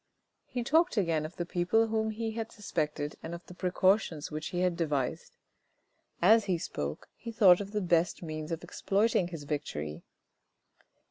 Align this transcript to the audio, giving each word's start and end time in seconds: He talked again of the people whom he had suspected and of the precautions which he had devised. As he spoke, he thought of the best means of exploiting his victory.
He 0.47 0.63
talked 0.63 0.97
again 0.97 1.27
of 1.27 1.35
the 1.35 1.45
people 1.45 1.85
whom 1.85 2.09
he 2.09 2.31
had 2.31 2.51
suspected 2.51 3.17
and 3.21 3.35
of 3.35 3.45
the 3.45 3.53
precautions 3.53 4.31
which 4.31 4.47
he 4.47 4.61
had 4.61 4.75
devised. 4.75 5.37
As 6.23 6.45
he 6.45 6.57
spoke, 6.57 7.07
he 7.15 7.31
thought 7.31 7.61
of 7.61 7.69
the 7.71 7.81
best 7.81 8.23
means 8.23 8.51
of 8.51 8.63
exploiting 8.63 9.27
his 9.27 9.43
victory. 9.43 10.01